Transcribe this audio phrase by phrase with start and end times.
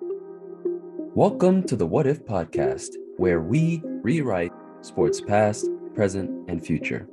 [0.00, 7.06] Welcome to the What If podcast, where we rewrite sports past, present, and future.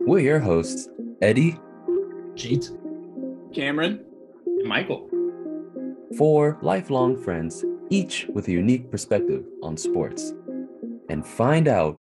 [0.00, 0.88] We're your hosts,
[1.20, 1.58] Eddie,
[2.34, 2.70] Jeet,
[3.54, 4.04] Cameron,
[4.46, 5.10] and Michael.
[6.16, 10.32] four lifelong friends, each with a unique perspective on sports,
[11.10, 11.98] and find out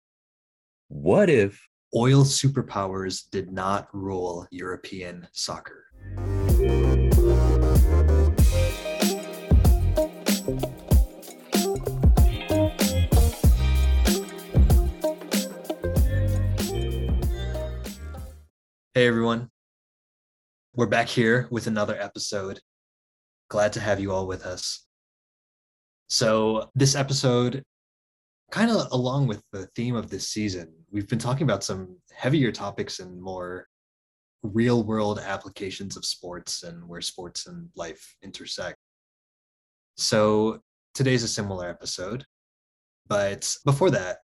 [0.87, 1.61] what if
[1.95, 5.85] oil superpowers did not rule European soccer.
[19.05, 19.51] Hey everyone.
[20.73, 22.59] We're back here with another episode.
[23.51, 24.87] Glad to have you all with us.
[26.09, 27.61] So, this episode,
[28.49, 32.51] kind of along with the theme of this season, we've been talking about some heavier
[32.51, 33.67] topics and more
[34.41, 38.77] real world applications of sports and where sports and life intersect.
[39.97, 40.61] So,
[40.95, 42.25] today's a similar episode.
[43.07, 44.17] But before that,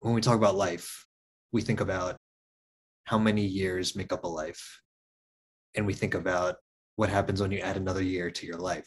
[0.00, 1.04] when we talk about life,
[1.52, 2.16] we think about
[3.08, 4.82] how many years make up a life.
[5.74, 6.56] And we think about
[6.96, 8.86] what happens when you add another year to your life.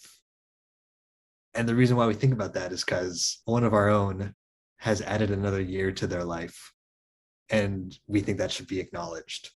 [1.56, 4.36] And the reason why we think about that is because one of our own
[4.78, 6.72] has added another year to their life.
[7.50, 9.50] And we think that should be acknowledged.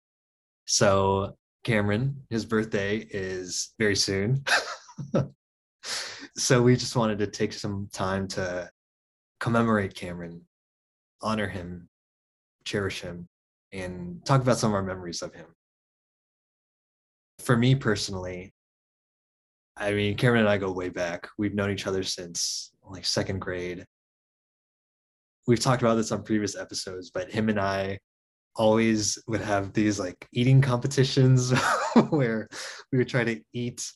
[0.67, 4.45] So, Cameron, his birthday is very soon.
[6.37, 8.71] so, we just wanted to take some time to
[9.41, 10.43] commemorate Cameron,
[11.21, 11.89] honor him,
[12.65, 13.29] cherish him,
[13.73, 15.47] and talk about some of our memories of him.
[17.39, 18.53] For me personally,
[19.77, 21.29] I mean, Cameron and I go way back.
[21.39, 23.87] We've known each other since like second grade.
[25.47, 27.99] We've talked about this on previous episodes, but him and I
[28.55, 31.53] always would have these like eating competitions
[32.11, 32.49] where
[32.93, 33.91] we would try to eat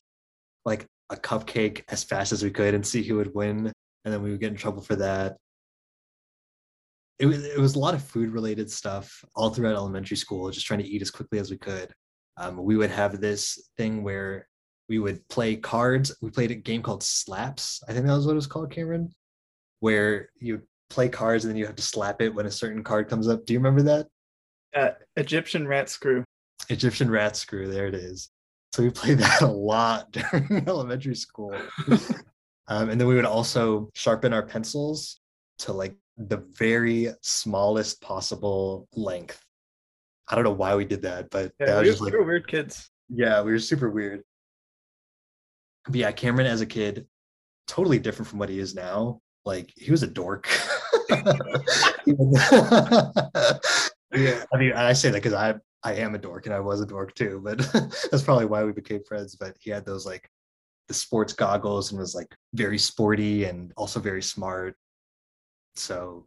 [0.65, 3.71] like a cupcake as fast as we could and see who would win.
[4.03, 5.37] And then we would get in trouble for that
[7.19, 10.65] it was it was a lot of food related stuff all throughout elementary school, just
[10.65, 11.91] trying to eat as quickly as we could.
[12.37, 14.47] Um, we would have this thing where
[14.87, 16.15] we would play cards.
[16.21, 17.81] We played a game called Slaps.
[17.87, 19.11] I think that was what it was called, Cameron,
[19.79, 23.09] where you play cards and then you have to slap it when a certain card
[23.09, 23.45] comes up.
[23.45, 24.07] Do you remember that?
[24.75, 26.23] Uh, Egyptian rat screw.
[26.69, 27.67] Egyptian rat screw.
[27.71, 28.29] There it is.
[28.73, 31.55] So we played that a lot during elementary school.
[32.67, 35.19] um, and then we would also sharpen our pencils
[35.59, 39.43] to like the very smallest possible length.
[40.27, 42.19] I don't know why we did that, but Yeah, that was we, just like, we
[42.19, 42.89] were weird kids.
[43.09, 44.23] yeah, we were super weird.
[45.85, 47.07] But yeah, Cameron as a kid,
[47.67, 49.21] totally different from what he is now.
[49.45, 50.49] Like he was a dork.
[51.09, 51.23] yeah,
[54.53, 56.85] I mean, I say that because I I am a dork and I was a
[56.85, 57.59] dork too, but
[58.11, 59.35] that's probably why we became friends.
[59.35, 60.29] But he had those like
[60.89, 64.75] the sports goggles and was like very sporty and also very smart.
[65.77, 66.25] So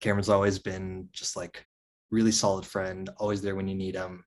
[0.00, 1.64] Cameron's always been just like
[2.10, 4.24] really solid friend, always there when you need him.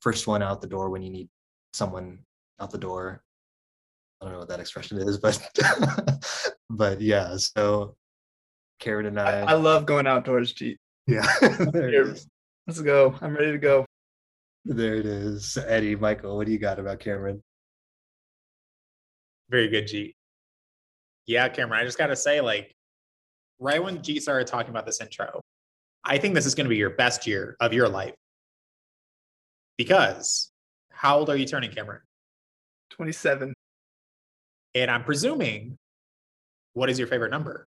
[0.00, 1.28] First one out the door when you need
[1.72, 2.20] someone
[2.60, 3.22] out the door.
[4.20, 5.40] I don't know what that expression is, but
[6.70, 7.36] but yeah.
[7.36, 7.96] So
[8.78, 10.78] Karen and I, I, I love going outdoors, G.
[11.06, 11.26] yeah,
[11.72, 12.26] there it
[12.66, 13.14] Let's go.
[13.20, 13.86] I'm ready to go.
[14.64, 15.56] There it is.
[15.56, 17.42] Eddie, Michael, what do you got about Cameron?
[19.48, 20.16] Very good, G.
[21.26, 22.75] Yeah, Cameron, I just got to say, like,
[23.58, 25.40] right when G started talking about this intro,
[26.04, 28.14] I think this is going to be your best year of your life.
[29.76, 30.50] Because
[30.90, 32.00] how old are you turning, Cameron?
[32.90, 33.52] 27.
[34.74, 35.76] And I'm presuming,
[36.74, 37.66] what is your favorite number?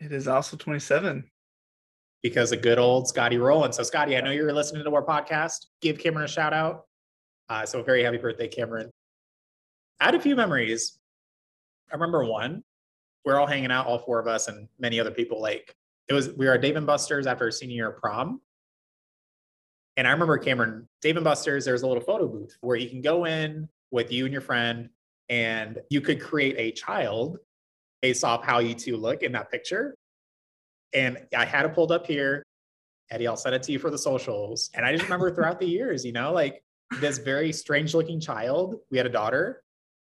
[0.00, 1.24] It is also 27.
[2.22, 3.72] Because a good old Scotty Rolen.
[3.72, 5.66] So, Scotty, I know you're listening to our podcast.
[5.82, 6.84] Give Cameron a shout out.
[7.50, 8.90] Uh, so, very happy birthday, Cameron.
[10.00, 10.98] I had a few memories.
[11.90, 12.62] I remember one.
[13.24, 15.40] We're all hanging out, all four of us, and many other people.
[15.40, 15.74] Like
[16.08, 18.40] it was, we were at Dave and Buster's after senior year prom.
[19.96, 23.00] And I remember Cameron, Dave and Buster's, there's a little photo booth where you can
[23.00, 24.90] go in with you and your friend,
[25.28, 27.38] and you could create a child
[28.02, 29.94] based off how you two look in that picture.
[30.92, 32.42] And I had it pulled up here.
[33.10, 34.70] Eddie, I'll send it to you for the socials.
[34.74, 36.62] And I just remember throughout the years, you know, like
[37.00, 38.76] this very strange looking child.
[38.90, 39.62] We had a daughter.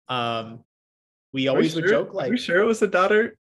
[0.09, 0.65] Um,
[1.33, 1.91] we Are always would sure?
[1.91, 3.37] joke Are like we sure it was a daughter?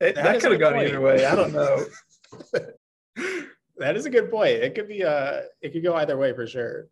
[0.00, 0.88] It, That that could have gone point.
[0.88, 1.24] either way.
[1.24, 1.84] I don't know.
[3.78, 4.50] that is a good point.
[4.50, 6.86] It could be uh it could go either way for sure.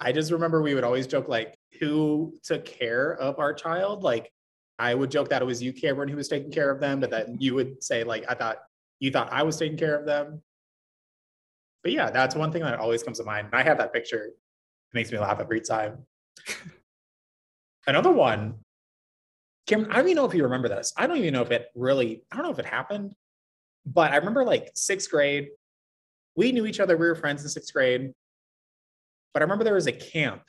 [0.00, 4.02] I just remember we would always joke like who took care of our child.
[4.02, 4.32] Like
[4.78, 7.10] I would joke that it was you, Cameron, who was taking care of them, but
[7.10, 8.58] then you would say like I thought
[9.00, 10.42] you thought I was taking care of them.
[11.82, 13.46] But yeah, that's one thing that always comes to mind.
[13.46, 14.26] And I have that picture.
[14.26, 14.34] It
[14.94, 16.06] makes me laugh every time.
[17.86, 18.56] Another one.
[19.66, 20.92] Cameron, I don't even know if you remember this.
[20.96, 23.14] I don't even know if it really, I don't know if it happened,
[23.86, 25.48] but I remember like sixth grade.
[26.36, 26.96] We knew each other.
[26.96, 28.12] We were friends in sixth grade.
[29.32, 30.42] But I remember there was a camp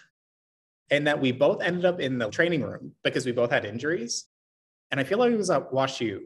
[0.89, 4.25] and that we both ended up in the training room because we both had injuries.
[4.91, 6.19] And I feel like it was at WashU.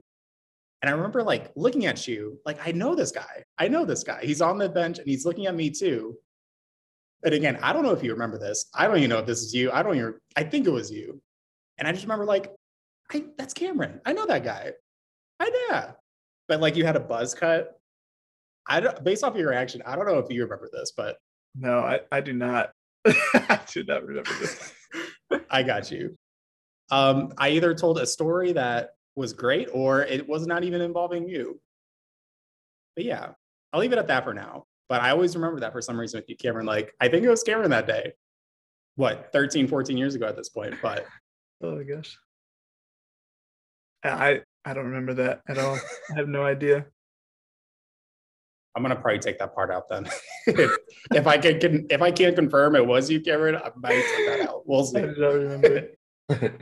[0.82, 3.44] And I remember like looking at you, like, I know this guy.
[3.58, 4.20] I know this guy.
[4.24, 6.18] He's on the bench and he's looking at me too.
[7.24, 8.66] And again, I don't know if you remember this.
[8.74, 9.72] I don't even know if this is you.
[9.72, 11.22] I don't even, I think it was you.
[11.78, 12.54] And I just remember like,
[13.12, 14.02] I, that's Cameron.
[14.06, 14.74] I know that guy.
[15.40, 15.92] I yeah.
[16.48, 17.80] But like you had a buzz cut.
[18.68, 21.18] I don't based off of your reaction, I don't know if you remember this, but
[21.56, 22.72] No, I, I do not.
[23.06, 24.74] I do not remember this.
[25.50, 26.16] I got you.
[26.90, 31.28] Um, I either told a story that was great or it was not even involving
[31.28, 31.60] you.
[32.96, 33.30] But yeah,
[33.74, 34.66] I'll leave it at that for now.
[34.90, 36.66] But I always remember that for some reason with you, Cameron.
[36.66, 38.14] Like, I think it was Cameron that day.
[38.96, 40.76] What, 13, 14 years ago at this point.
[40.82, 41.06] But
[41.62, 42.18] Oh my gosh.
[44.04, 45.76] I I don't remember that at all.
[46.12, 46.86] I have no idea.
[48.76, 50.08] I'm gonna probably take that part out then.
[50.46, 50.78] if,
[51.14, 54.28] if I can, can if I can't confirm it was you, Cameron, I might take
[54.28, 54.68] that out.
[54.68, 55.02] We'll I see.
[55.02, 56.00] do not remember it.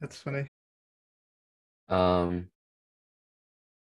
[0.00, 0.46] That's funny.
[1.88, 2.48] Um,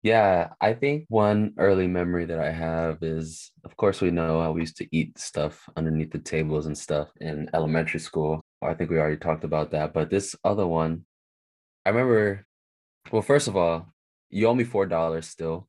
[0.05, 4.53] yeah, I think one early memory that I have is, of course, we know how
[4.53, 8.43] we used to eat stuff underneath the tables and stuff in elementary school.
[8.63, 11.07] I think we already talked about that, but this other one,
[11.87, 12.45] I remember,
[13.11, 13.95] well, first of all,
[14.29, 15.69] you owe me $4 still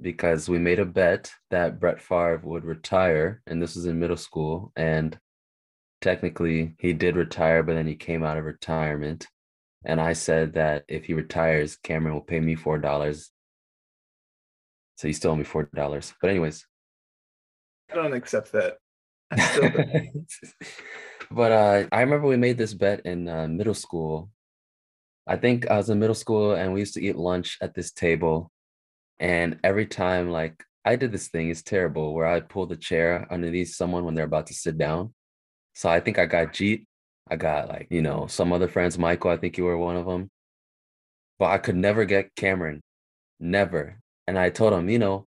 [0.00, 4.16] because we made a bet that Brett Favre would retire, and this was in middle
[4.16, 5.18] school, and
[6.00, 9.26] technically he did retire, but then he came out of retirement.
[9.84, 13.30] And I said that if he retires, Cameron will pay me four dollars.
[14.96, 16.14] So he still owe me four dollars.
[16.20, 16.66] But anyways.
[17.90, 18.78] I don't accept that.
[19.30, 20.32] I still don't.
[21.30, 24.30] but uh, I remember we made this bet in uh, middle school.
[25.26, 27.92] I think I was in middle school and we used to eat lunch at this
[27.92, 28.50] table.
[29.20, 33.26] And every time, like, I did this thing, it's terrible, where I pull the chair
[33.30, 35.14] underneath someone when they're about to sit down.
[35.74, 36.86] So I think I got Jeet.
[37.30, 40.06] I got like, you know, some other friends, Michael, I think you were one of
[40.06, 40.28] them.
[41.38, 42.80] But I could never get Cameron.
[43.38, 44.01] Never.
[44.26, 45.26] And I told him, you know,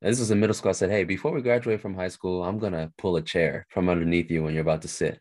[0.00, 0.70] this was in middle school.
[0.70, 3.66] I said, hey, before we graduate from high school, I'm going to pull a chair
[3.70, 5.20] from underneath you when you're about to sit.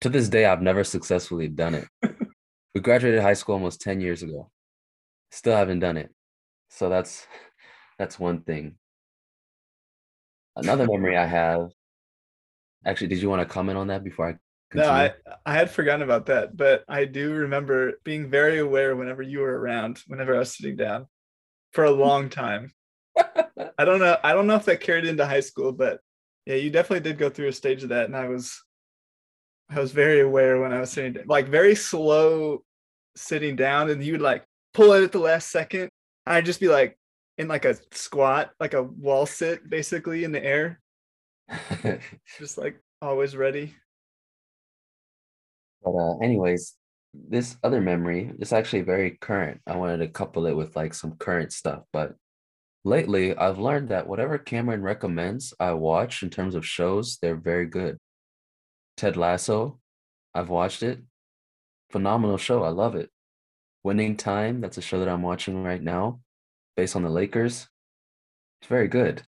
[0.00, 1.88] To this day, I've never successfully done it.
[2.74, 4.50] we graduated high school almost 10 years ago.
[5.30, 6.10] Still haven't done it.
[6.70, 7.26] So that's
[7.98, 8.76] that's one thing.
[10.56, 11.68] Another memory I have.
[12.86, 14.34] Actually, did you want to comment on that before I
[14.74, 14.88] No.
[14.88, 15.12] I,
[15.44, 19.58] I had forgotten about that, but I do remember being very aware whenever you were
[19.60, 21.06] around, whenever I was sitting down
[21.72, 22.72] for a long time.
[23.16, 24.16] I don't know.
[24.22, 26.00] I don't know if that carried into high school, but
[26.46, 28.06] yeah, you definitely did go through a stage of that.
[28.06, 28.62] And I was
[29.70, 32.64] I was very aware when I was sitting like very slow
[33.16, 34.44] sitting down and you would like
[34.74, 35.90] pull it at the last second.
[36.26, 36.98] I'd just be like
[37.38, 40.80] in like a squat, like a wall sit basically in the air,
[42.38, 43.74] just like always ready.
[45.82, 46.74] But uh, anyways,
[47.12, 49.60] this other memory is actually very current.
[49.66, 52.14] I wanted to couple it with like some current stuff, but
[52.84, 57.66] lately I've learned that whatever Cameron recommends I watch in terms of shows, they're very
[57.66, 57.98] good.
[58.96, 59.80] Ted Lasso,
[60.34, 61.00] I've watched it.
[61.90, 62.62] Phenomenal show.
[62.62, 63.10] I love it.
[63.82, 66.20] Winning Time, that's a show that I'm watching right now,
[66.76, 67.66] based on the Lakers.
[68.60, 69.22] It's very good.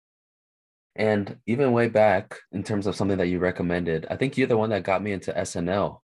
[0.95, 4.57] And even way back in terms of something that you recommended, I think you're the
[4.57, 5.99] one that got me into SNL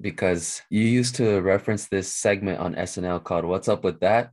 [0.00, 4.32] because you used to reference this segment on SNL called What's Up with That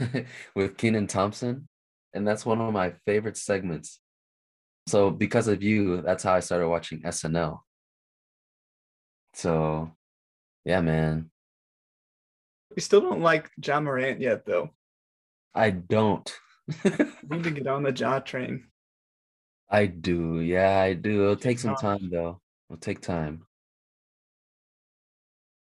[0.54, 1.68] with Kenan Thompson.
[2.14, 4.00] And that's one of my favorite segments.
[4.88, 7.60] So, because of you, that's how I started watching SNL.
[9.34, 9.92] So,
[10.64, 11.30] yeah, man,
[12.74, 14.70] We still don't like Ja Morant yet, though.
[15.54, 16.30] I don't.
[16.84, 18.68] We need to get on the Ja train.
[19.68, 20.40] I do.
[20.40, 21.22] Yeah, I do.
[21.22, 22.40] It'll take some time, though.
[22.68, 23.46] It'll take time.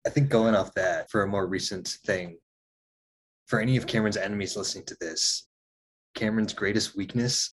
[0.05, 2.37] I think going off that for a more recent thing,
[3.45, 5.47] for any of Cameron's enemies listening to this,
[6.15, 7.53] Cameron's greatest weakness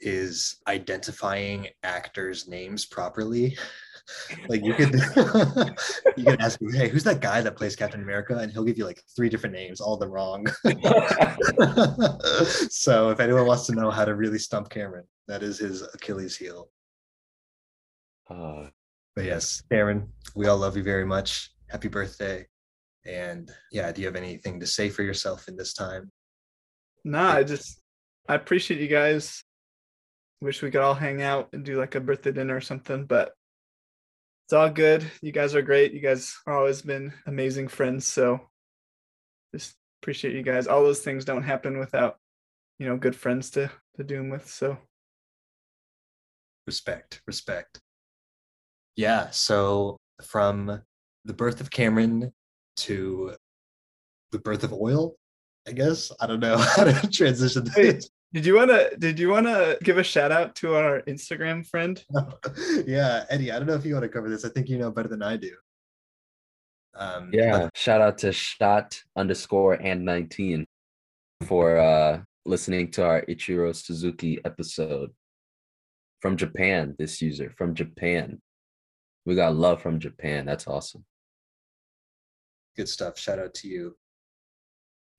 [0.00, 3.56] is identifying actors' names properly.
[4.48, 4.92] like you could
[6.16, 8.36] you could ask him, hey, who's that guy that plays Captain America?
[8.36, 10.46] And he'll give you like three different names, all the wrong.
[12.70, 16.36] so if anyone wants to know how to really stump Cameron, that is his Achilles
[16.36, 16.68] heel.
[18.28, 18.68] Uh,
[19.14, 21.50] But yes, Cameron, we all love you very much.
[21.68, 22.46] Happy birthday.
[23.06, 26.10] And yeah, do you have anything to say for yourself in this time?
[27.04, 27.80] Nah, I just
[28.28, 29.44] I appreciate you guys
[30.40, 33.32] wish we could all hang out and do like a birthday dinner or something, but
[34.46, 35.04] it's all good.
[35.22, 35.92] You guys are great.
[35.92, 38.06] You guys are always been amazing friends.
[38.06, 38.40] So
[39.54, 40.66] just appreciate you guys.
[40.66, 42.18] All those things don't happen without,
[42.78, 44.48] you know, good friends to to do them with.
[44.48, 44.78] So
[46.66, 47.80] respect, respect.
[48.96, 49.30] Yeah.
[49.30, 50.82] So from
[51.24, 52.32] the birth of Cameron
[52.76, 53.34] to
[54.32, 55.16] the birth of oil,
[55.66, 56.12] I guess.
[56.20, 58.08] I don't know how to transition this.
[58.32, 62.04] Did you wanna did you wanna give a shout out to our Instagram friend?
[62.84, 64.44] yeah, Eddie, I don't know if you want to cover this.
[64.44, 65.52] I think you know better than I do.
[66.96, 70.66] Um, yeah, but- shout out to shot underscore and 19
[71.46, 75.10] for uh listening to our Ichiro Suzuki episode
[76.20, 76.96] from Japan.
[76.98, 78.40] This user from Japan.
[79.26, 80.44] We got love from Japan.
[80.44, 81.04] That's awesome.
[82.76, 83.18] Good stuff.
[83.18, 83.96] Shout out to you.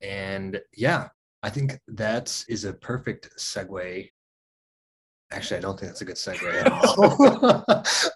[0.01, 1.07] And yeah,
[1.41, 4.09] I think that is a perfect segue.
[5.31, 7.63] Actually, I don't think that's a good segue at all.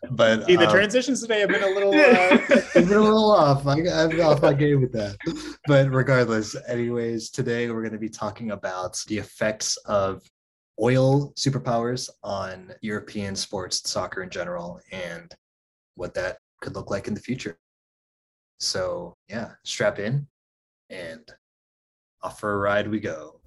[0.12, 2.38] but See, the um, transitions today have been a little, uh...
[2.74, 3.65] been a little off.
[3.65, 5.15] I, I'm off my game with that.
[5.67, 10.22] But regardless, anyways, today we're going to be talking about the effects of
[10.81, 15.34] oil superpowers on European sports, soccer in general, and
[16.00, 17.60] what that could look like in the future.
[18.60, 20.27] So, yeah, strap in
[20.89, 21.22] and
[22.24, 23.41] off for a ride we go.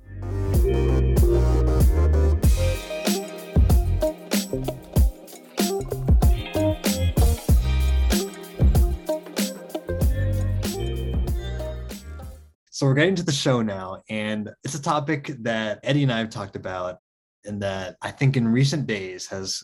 [12.71, 16.19] So we're getting to the show now, and it's a topic that Eddie and I
[16.19, 16.99] have talked about,
[17.45, 19.63] and that I think in recent days has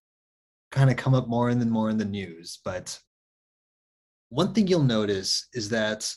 [0.71, 2.61] kind of come up more and then more in the news.
[2.65, 2.99] But
[4.31, 6.13] one thing you'll notice is that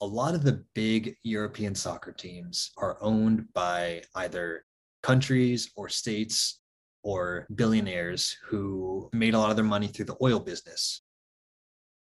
[0.00, 4.64] a lot of the big European soccer teams are owned by either
[5.02, 6.60] countries or states
[7.02, 11.02] or billionaires who made a lot of their money through the oil business.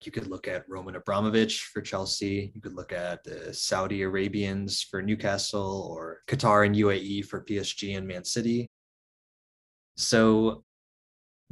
[0.02, 2.52] You could look at Roman Abramovich for Chelsea.
[2.54, 7.96] You could look at the Saudi Arabians for Newcastle or Qatar and UAE for PSG
[7.96, 8.66] and Man City.
[9.96, 10.63] So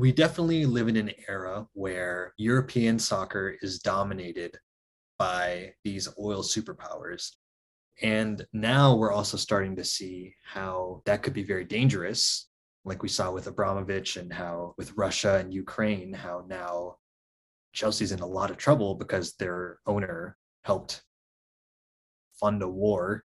[0.02, 4.58] we definitely live in an era where European soccer is dominated
[5.16, 7.30] by these oil superpowers.
[8.02, 12.48] And now we're also starting to see how that could be very dangerous,
[12.84, 16.96] like we saw with Abramovich and how with Russia and Ukraine, how now
[17.72, 21.04] Chelsea's in a lot of trouble because their owner helped
[22.40, 23.22] fund a war.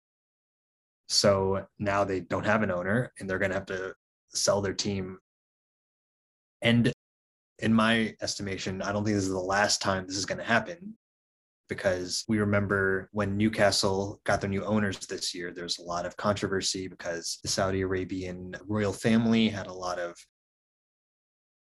[1.08, 3.94] So now they don't have an owner and they're going to have to
[4.34, 5.20] sell their team.
[6.62, 6.92] And
[7.60, 10.44] in my estimation, I don't think this is the last time this is going to
[10.44, 10.96] happen
[11.68, 16.16] because we remember when Newcastle got their new owners this year, there's a lot of
[16.18, 20.16] controversy because the Saudi Arabian royal family had a lot of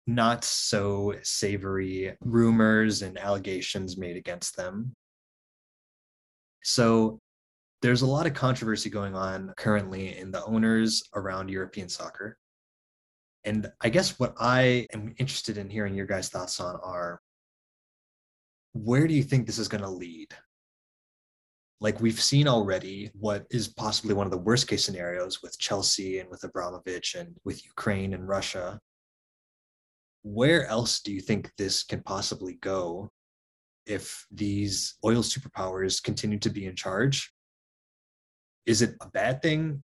[0.07, 4.93] not so savory rumors and allegations made against them.
[6.63, 7.19] So
[7.81, 12.37] there's a lot of controversy going on currently in the owners around European soccer.
[13.45, 17.21] And I guess what I am interested in hearing your guys' thoughts on are
[18.73, 20.33] where do you think this is going to lead?
[21.79, 26.19] Like we've seen already what is possibly one of the worst case scenarios with Chelsea
[26.19, 28.79] and with Abramovich and with Ukraine and Russia.
[30.23, 33.11] Where else do you think this can possibly go
[33.85, 37.31] if these oil superpowers continue to be in charge?
[38.65, 39.83] Is it a bad thing?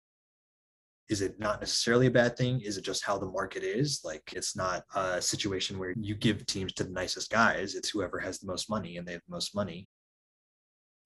[1.10, 2.60] Is it not necessarily a bad thing?
[2.60, 4.00] Is it just how the market is?
[4.04, 8.20] Like it's not a situation where you give teams to the nicest guys, it's whoever
[8.20, 9.88] has the most money and they have the most money.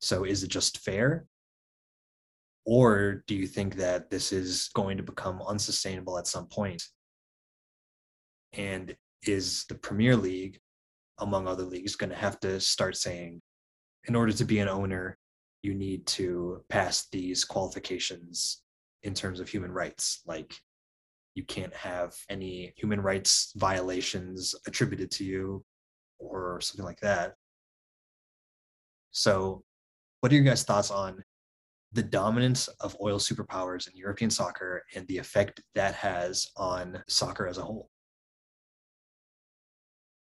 [0.02, 1.24] So is it just fair?
[2.66, 6.82] Or do you think that this is going to become unsustainable at some point?
[8.52, 8.94] And
[9.26, 10.60] is the Premier League,
[11.18, 13.40] among other leagues, going to have to start saying,
[14.06, 15.16] in order to be an owner,
[15.62, 18.63] you need to pass these qualifications
[19.04, 20.22] in terms of human rights.
[20.26, 20.54] Like
[21.34, 25.64] you can't have any human rights violations attributed to you
[26.18, 27.34] or something like that.
[29.10, 29.62] So,
[30.20, 31.22] what are your guys' thoughts on
[31.92, 37.46] the dominance of oil superpowers in European soccer and the effect that has on soccer
[37.46, 37.88] as a whole?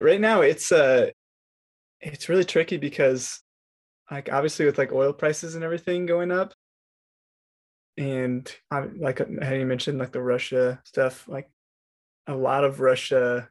[0.00, 1.11] Right now, it's uh,
[2.00, 3.40] it's really tricky because,
[4.11, 6.52] like, obviously with like oil prices and everything going up,
[7.97, 11.50] and I, like how you mentioned, like the Russia stuff, like
[12.26, 13.49] a lot of Russia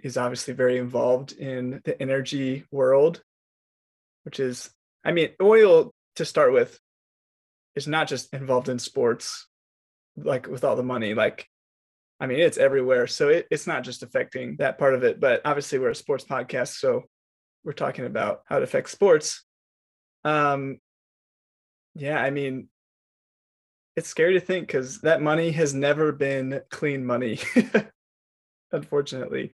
[0.00, 3.22] is obviously very involved in the energy world,
[4.24, 4.70] which is,
[5.04, 6.78] I mean, oil to start with
[7.76, 9.46] is not just involved in sports,
[10.16, 11.14] like with all the money.
[11.14, 11.46] Like
[12.20, 13.06] I mean, it's everywhere.
[13.06, 16.24] So it, it's not just affecting that part of it, but obviously we're a sports
[16.24, 16.78] podcast.
[16.78, 17.04] So
[17.64, 19.42] we're talking about how it affects sports.
[20.22, 20.78] Um,
[21.94, 22.68] yeah, I mean,
[23.96, 27.38] it's scary to think because that money has never been clean money,
[28.72, 29.54] unfortunately.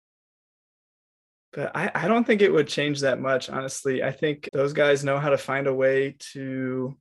[1.53, 4.03] But I, I don't think it would change that much, honestly.
[4.03, 6.97] I think those guys know how to find a way to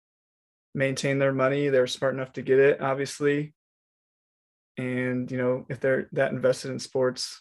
[0.74, 1.68] maintain their money.
[1.68, 3.52] They're smart enough to get it, obviously.
[4.76, 7.40] And, you know, if they're that invested in sports,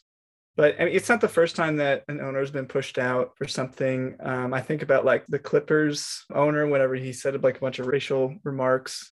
[0.55, 3.31] but I mean, it's not the first time that an owner has been pushed out
[3.37, 4.15] for something.
[4.19, 7.87] Um, I think about like the Clippers owner, whenever he said like a bunch of
[7.87, 9.12] racial remarks,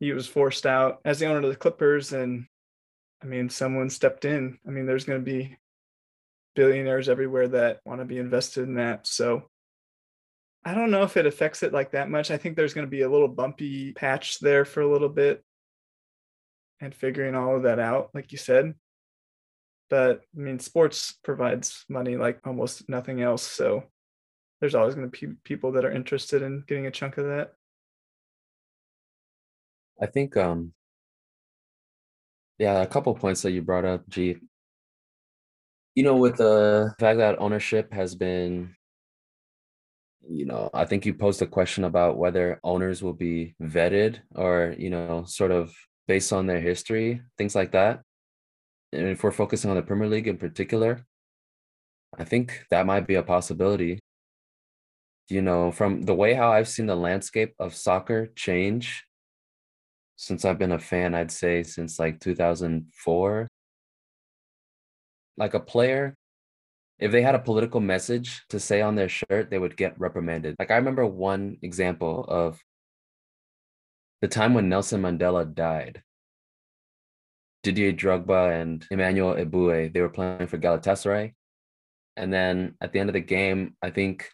[0.00, 2.12] he was forced out as the owner of the Clippers.
[2.12, 2.46] And
[3.22, 4.58] I mean, someone stepped in.
[4.66, 5.56] I mean, there's going to be
[6.54, 9.06] billionaires everywhere that want to be invested in that.
[9.06, 9.48] So
[10.64, 12.30] I don't know if it affects it like that much.
[12.30, 15.42] I think there's going to be a little bumpy patch there for a little bit
[16.80, 18.74] and figuring all of that out, like you said
[19.88, 23.42] but I mean, sports provides money like almost nothing else.
[23.42, 23.84] So
[24.60, 27.52] there's always going to be people that are interested in getting a chunk of that.
[30.00, 30.72] I think, um,
[32.58, 34.36] yeah, a couple points that you brought up, G.
[35.94, 38.74] You know, with the fact that ownership has been,
[40.28, 44.74] you know, I think you posed a question about whether owners will be vetted or,
[44.78, 45.72] you know, sort of
[46.06, 48.00] based on their history, things like that
[48.92, 51.04] and if we're focusing on the Premier League in particular,
[52.18, 54.00] I think that might be a possibility.
[55.28, 59.04] You know, from the way how I've seen the landscape of soccer change
[60.16, 63.48] since I've been a fan, I'd say since like 2004.
[65.38, 66.16] Like a player,
[66.98, 70.56] if they had a political message to say on their shirt, they would get reprimanded.
[70.58, 72.58] Like I remember one example of
[74.22, 76.02] the time when Nelson Mandela died.
[77.62, 79.92] Didier Drogba and Emmanuel Eboué.
[79.92, 81.34] They were playing for Galatasaray.
[82.16, 84.30] And then at the end of the game, I think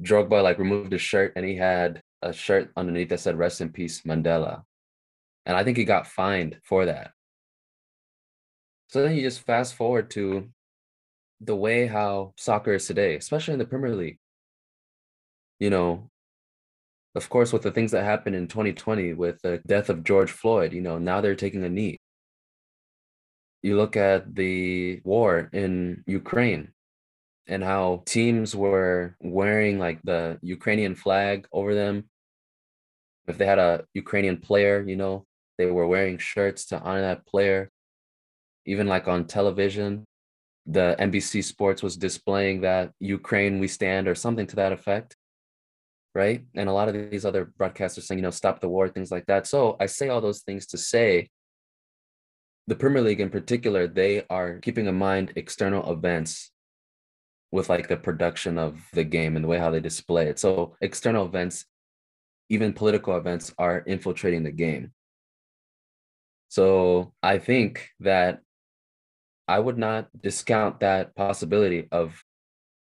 [0.00, 3.70] Drogba like removed his shirt and he had a shirt underneath that said "Rest in
[3.70, 4.64] Peace, Mandela,"
[5.46, 7.12] and I think he got fined for that.
[8.88, 10.48] So then you just fast forward to
[11.40, 14.18] the way how soccer is today, especially in the Premier League.
[15.58, 16.10] You know,
[17.14, 20.72] of course, with the things that happened in 2020 with the death of George Floyd,
[20.72, 21.98] you know, now they're taking a knee
[23.62, 26.72] you look at the war in Ukraine
[27.46, 32.08] and how teams were wearing like the Ukrainian flag over them.
[33.26, 35.26] If they had a Ukrainian player, you know,
[35.58, 37.70] they were wearing shirts to honor that player.
[38.66, 40.04] Even like on television,
[40.66, 45.16] the NBC Sports was displaying that Ukraine we stand or something to that effect.
[46.14, 46.44] Right.
[46.54, 49.26] And a lot of these other broadcasters saying, you know, stop the war, things like
[49.26, 49.46] that.
[49.46, 51.30] So I say all those things to say
[52.66, 56.50] the Premier League in particular, they are keeping in mind external events
[57.50, 60.38] with like the production of the game and the way how they display it.
[60.38, 61.64] So external events,
[62.52, 64.92] even political events, are infiltrating the game.
[66.48, 68.40] So I think that
[69.48, 72.22] I would not discount that possibility of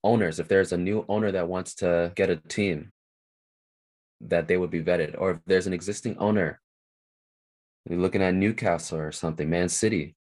[0.03, 0.40] owners.
[0.40, 2.90] If there's a new owner that wants to get a team,
[4.22, 5.14] that they would be vetted.
[5.18, 6.61] Or if there's an existing owner
[7.88, 10.14] you're looking at Newcastle or something, Man City.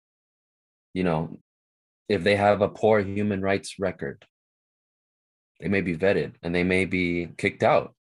[0.95, 1.39] You know,
[2.09, 4.25] if they have a poor human rights record,
[5.61, 7.95] they may be vetted and they may be kicked out.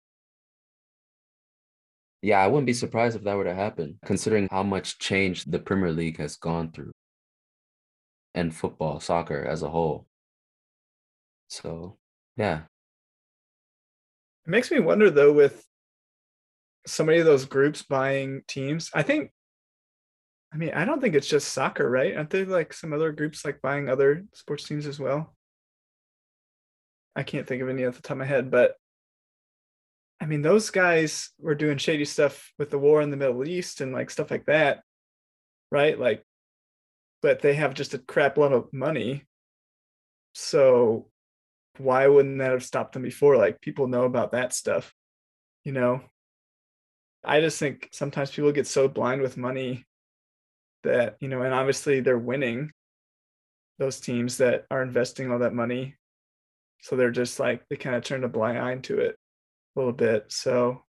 [2.23, 5.59] Yeah, I wouldn't be surprised if that were to happen, considering how much change the
[5.59, 6.93] Premier League has gone through
[8.35, 10.07] and football, soccer as a whole.
[11.49, 11.97] So,
[12.37, 12.63] yeah.
[14.47, 15.65] It makes me wonder though, with
[16.87, 19.31] so many of those groups buying teams, I think
[20.53, 22.17] I mean, I don't think it's just soccer, right?
[22.17, 25.35] Aren't there like some other groups like buying other sports teams as well?
[27.15, 28.75] I can't think of any off the top of my head, but
[30.21, 33.81] I mean, those guys were doing shady stuff with the war in the Middle East
[33.81, 34.83] and like stuff like that,
[35.71, 35.99] right?
[35.99, 36.25] Like,
[37.23, 39.25] but they have just a crap load of money.
[40.35, 41.09] So
[41.79, 43.37] why wouldn't that have stopped them before?
[43.37, 44.93] Like, people know about that stuff,
[45.65, 46.03] you know?
[47.25, 49.85] I just think sometimes people get so blind with money
[50.85, 52.71] that you know and obviously they're winning
[53.79, 55.97] those teams that are investing all that money
[56.81, 59.17] so they're just like they kind of turn a blind eye to it
[59.79, 60.83] little bit so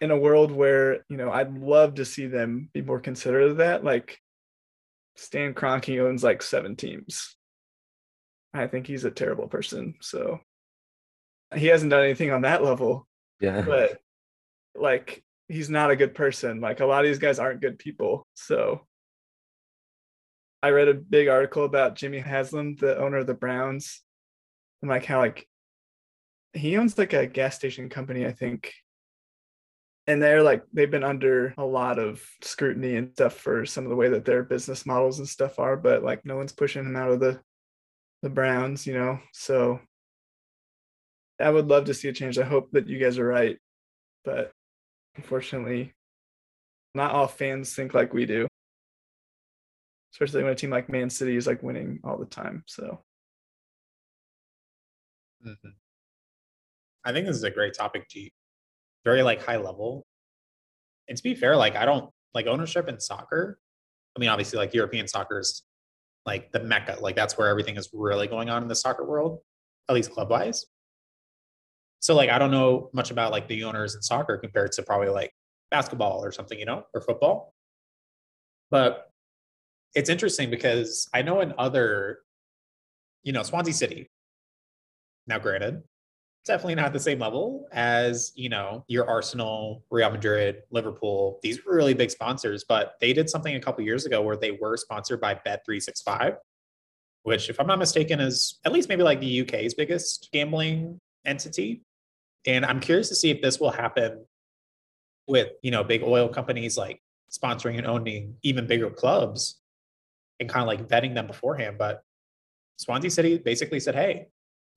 [0.00, 3.56] in a world where you know i'd love to see them be more considerate of
[3.58, 4.18] that like
[5.16, 7.36] stan Kroenke owns like seven teams
[8.52, 10.40] i think he's a terrible person so
[11.54, 13.06] he hasn't done anything on that level
[13.40, 13.98] yeah but
[14.74, 16.60] like he's not a good person.
[16.60, 18.26] Like a lot of these guys aren't good people.
[18.34, 18.86] So
[20.62, 24.02] I read a big article about Jimmy Haslam, the owner of the Browns,
[24.82, 25.46] and like how like
[26.54, 28.72] he owns like a gas station company, I think.
[30.06, 33.90] And they're like they've been under a lot of scrutiny and stuff for some of
[33.90, 36.96] the way that their business models and stuff are, but like no one's pushing him
[36.96, 37.40] out of the
[38.22, 39.18] the Browns, you know.
[39.32, 39.80] So
[41.40, 42.38] I would love to see a change.
[42.38, 43.58] I hope that you guys are right,
[44.24, 44.52] but
[45.16, 45.94] unfortunately,
[46.94, 48.46] not all fans think like we do.
[50.12, 52.62] Especially when a team like Man City is like winning all the time.
[52.66, 53.02] So
[55.44, 55.74] Mhm.
[57.04, 58.32] I think this is a great topic, G.
[59.04, 60.06] Very like high level.
[61.08, 63.58] And to be fair, like I don't like ownership in soccer.
[64.16, 65.62] I mean, obviously, like European soccer is
[66.24, 66.96] like the mecca.
[67.00, 69.40] Like that's where everything is really going on in the soccer world,
[69.88, 70.64] at least club wise.
[72.00, 75.08] So like I don't know much about like the owners in soccer compared to probably
[75.08, 75.32] like
[75.70, 77.54] basketball or something, you know, or football.
[78.70, 79.10] But
[79.94, 82.18] it's interesting because I know in other,
[83.22, 84.10] you know, Swansea City.
[85.26, 85.82] Now, granted,
[86.44, 91.40] definitely not the same level as you know your Arsenal, Real Madrid, Liverpool.
[91.42, 94.52] These were really big sponsors, but they did something a couple years ago where they
[94.52, 96.36] were sponsored by Bet365,
[97.22, 101.82] which, if I'm not mistaken, is at least maybe like the UK's biggest gambling entity.
[102.46, 104.24] And I'm curious to see if this will happen
[105.26, 107.00] with you know big oil companies like
[107.32, 109.60] sponsoring and owning even bigger clubs
[110.40, 111.76] and kind of like vetting them beforehand.
[111.78, 112.02] But
[112.76, 114.26] Swansea City basically said, hey,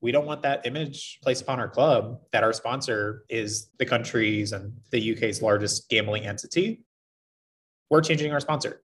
[0.01, 4.51] we don't want that image placed upon our club that our sponsor is the country's
[4.51, 6.83] and the UK's largest gambling entity.
[7.89, 8.81] We're changing our sponsor.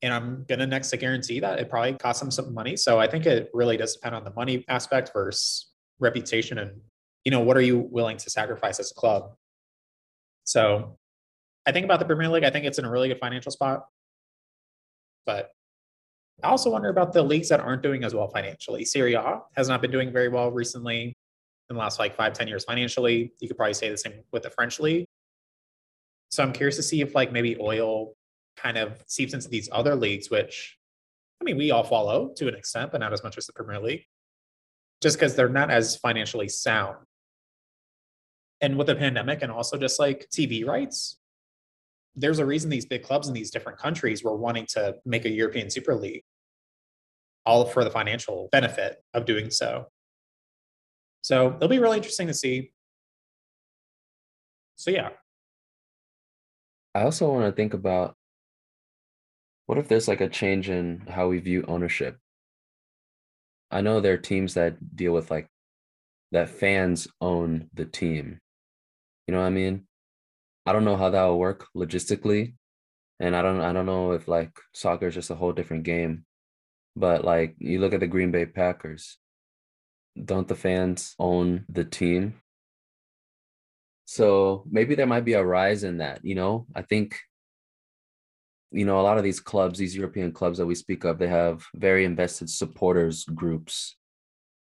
[0.00, 2.76] And I'm going to next to guarantee that it probably costs them some money.
[2.76, 6.80] So I think it really does depend on the money aspect versus reputation and,
[7.24, 9.34] you know, what are you willing to sacrifice as a club?
[10.44, 10.96] So
[11.66, 12.44] I think about the Premier League.
[12.44, 13.86] I think it's in a really good financial spot.
[15.26, 15.50] But
[16.42, 18.84] I also wonder about the leagues that aren't doing as well financially.
[18.84, 21.16] Serie A has not been doing very well recently
[21.70, 23.32] in the last like five, 10 years financially.
[23.40, 25.06] You could probably say the same with the French league.
[26.30, 28.14] So I'm curious to see if like maybe oil
[28.56, 30.78] kind of seeps into these other leagues, which
[31.40, 33.80] I mean, we all follow to an extent, but not as much as the Premier
[33.80, 34.04] League,
[35.00, 36.96] just because they're not as financially sound.
[38.60, 41.18] And with the pandemic and also just like TV rights,
[42.16, 45.30] there's a reason these big clubs in these different countries were wanting to make a
[45.30, 46.24] European Super League,
[47.48, 49.86] all for the financial benefit of doing so.
[51.22, 52.72] So it'll be really interesting to see.
[54.76, 55.08] So, yeah.
[56.94, 58.14] I also want to think about
[59.64, 62.18] what if there's like a change in how we view ownership?
[63.70, 65.46] I know there are teams that deal with like
[66.32, 68.38] that fans own the team.
[69.26, 69.86] You know what I mean?
[70.66, 72.54] I don't know how that will work logistically.
[73.20, 76.24] And I don't I don't know if like soccer is just a whole different game.
[76.98, 79.18] But like you look at the Green Bay Packers.
[80.22, 82.42] Don't the fans own the team?
[84.04, 86.66] So maybe there might be a rise in that, you know?
[86.74, 87.20] I think
[88.70, 91.28] you know, a lot of these clubs, these European clubs that we speak of, they
[91.28, 93.96] have very invested supporters groups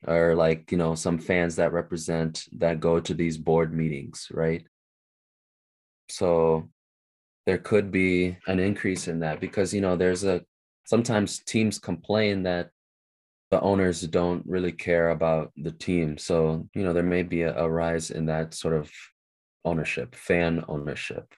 [0.08, 4.66] or like, you know, some fans that represent that go to these board meetings, right?
[6.08, 6.70] So
[7.46, 10.46] there could be an increase in that because, you know, there's a
[10.90, 12.72] sometimes teams complain that
[13.52, 16.18] the owners don't really care about the team.
[16.18, 18.92] So, you know, there may be a, a rise in that sort of
[19.64, 21.36] ownership, fan ownership.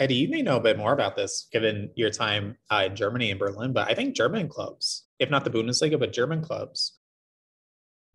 [0.00, 3.30] Eddie, you may know a bit more about this given your time uh, in Germany
[3.30, 6.98] and Berlin, but I think German clubs, if not the Bundesliga, but German clubs,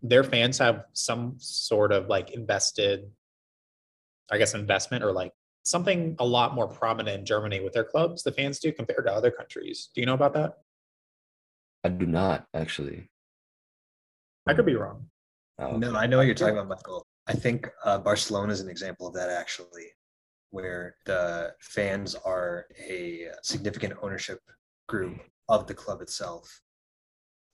[0.01, 3.09] their fans have some sort of like invested,
[4.29, 5.31] I guess, investment or like
[5.69, 9.13] something a lot more prominent in Germany with their clubs, the fans do compared to
[9.13, 9.89] other countries.
[9.93, 10.59] Do you know about that?
[11.83, 13.09] I do not actually.
[14.47, 15.07] I could be wrong.
[15.59, 17.05] Oh, No, I know what you're talking about, Michael.
[17.27, 19.87] I think uh, Barcelona is an example of that actually,
[20.51, 24.39] where the fans are a significant ownership
[24.87, 26.61] group of the club itself.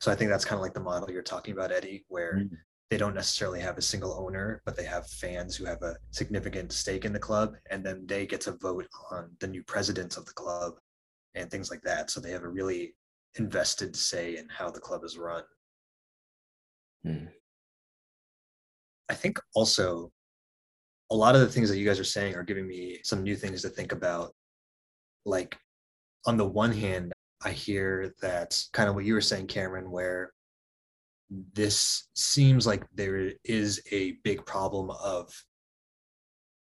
[0.01, 2.49] So I think that's kind of like the model you're talking about, Eddie, where Mm.
[2.89, 6.71] They don't necessarily have a single owner, but they have fans who have a significant
[6.71, 10.25] stake in the club, and then they get to vote on the new presidents of
[10.25, 10.73] the club
[11.35, 12.11] and things like that.
[12.11, 12.93] So they have a really
[13.35, 15.43] invested say in how the club is run.
[17.03, 17.25] Hmm.
[19.09, 20.11] I think also
[21.11, 23.35] a lot of the things that you guys are saying are giving me some new
[23.35, 24.33] things to think about.
[25.25, 25.57] Like,
[26.25, 27.11] on the one hand,
[27.43, 30.31] I hear that kind of what you were saying, Cameron, where
[31.53, 35.31] this seems like there is a big problem of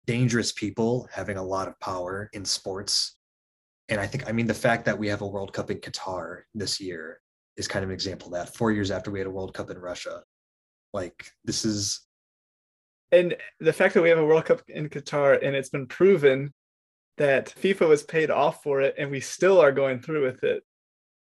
[0.06, 3.18] dangerous people having a lot of power in sports.
[3.90, 6.42] And I think, I mean, the fact that we have a World Cup in Qatar
[6.54, 7.20] this year
[7.58, 8.56] is kind of an example of that.
[8.56, 10.24] Four years after we had a World Cup in Russia,
[10.94, 12.02] like this is.
[13.12, 16.54] And the fact that we have a World Cup in Qatar and it's been proven
[17.18, 20.64] that FIFA was paid off for it and we still are going through with it.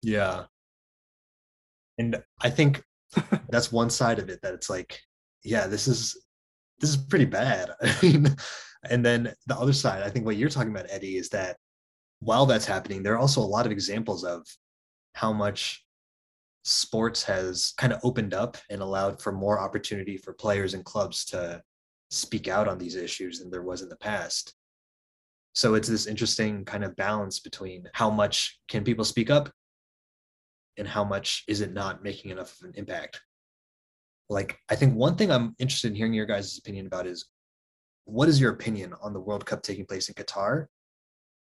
[0.03, 0.45] Yeah.
[1.99, 2.83] And I think
[3.49, 5.01] that's one side of it that it's like,
[5.43, 6.17] yeah, this is
[6.81, 7.71] this is pretty bad.
[8.91, 11.57] And then the other side, I think what you're talking about, Eddie, is that
[12.21, 14.47] while that's happening, there are also a lot of examples of
[15.15, 15.85] how much
[16.65, 21.25] sports has kind of opened up and allowed for more opportunity for players and clubs
[21.27, 21.63] to
[22.11, 24.55] speak out on these issues than there was in the past.
[25.55, 29.51] So it's this interesting kind of balance between how much can people speak up
[30.77, 33.21] and how much is it not making enough of an impact.
[34.29, 37.27] Like, I think one thing I'm interested in hearing your guys' opinion about is
[38.05, 40.67] what is your opinion on the World Cup taking place in Qatar?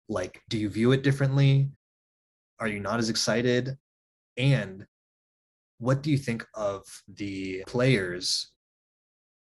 [0.10, 1.70] Like, do you view it differently?
[2.60, 3.78] Are you not as excited?
[4.38, 4.86] And
[5.80, 8.52] what do you think of the players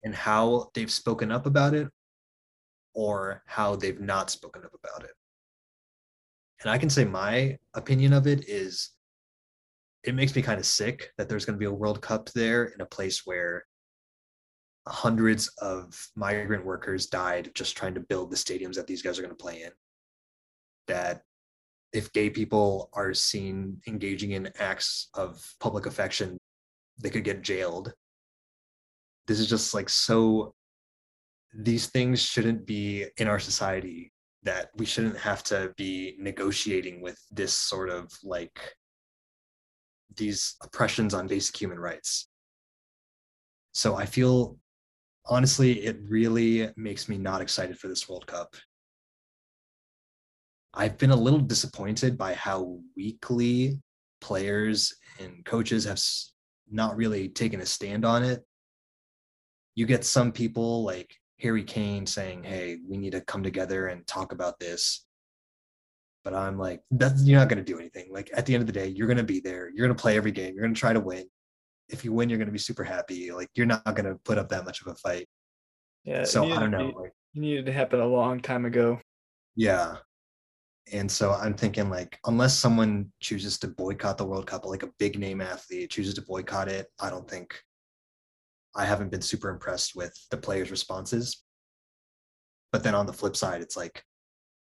[0.04, 1.88] and how they've spoken up about it
[2.94, 5.14] or how they've not spoken up about it.
[6.62, 8.90] And I can say my opinion of it is
[10.06, 12.66] it makes me kind of sick that there's going to be a World Cup there
[12.66, 13.64] in a place where
[14.86, 19.22] hundreds of migrant workers died just trying to build the stadiums that these guys are
[19.22, 19.72] going to play in.
[20.86, 21.22] That
[21.92, 26.38] if gay people are seen engaging in acts of public affection,
[27.02, 27.92] they could get jailed.
[29.26, 30.54] This is just like so
[31.52, 34.12] these things shouldn't be in our society
[34.44, 38.76] that we shouldn't have to be negotiating with this sort of like
[40.16, 42.28] these oppressions on basic human rights.
[43.72, 44.58] So I feel
[45.26, 48.54] honestly, it really makes me not excited for this World Cup.
[50.74, 53.80] I've been a little disappointed by how weakly
[54.20, 56.02] players and coaches have
[56.70, 58.44] not really taken a stand on it.
[59.74, 64.06] You get some people like Harry Kane saying, "Hey, we need to come together and
[64.06, 65.05] talk about this."
[66.26, 68.08] But I'm like, that's you're not going to do anything.
[68.10, 69.70] Like at the end of the day, you're going to be there.
[69.72, 70.54] You're going to play every game.
[70.54, 71.24] You're going to try to win.
[71.88, 73.30] If you win, you're going to be super happy.
[73.30, 75.28] Like you're not going to put up that much of a fight.
[76.02, 76.24] Yeah.
[76.24, 76.88] So I don't know.
[76.88, 78.98] Be, like, it needed to happen a long time ago.
[79.54, 79.98] Yeah.
[80.92, 84.90] And so I'm thinking like, unless someone chooses to boycott the World Cup, like a
[84.98, 87.56] big name athlete chooses to boycott it, I don't think
[88.74, 91.44] I haven't been super impressed with the players' responses.
[92.72, 94.02] But then on the flip side, it's like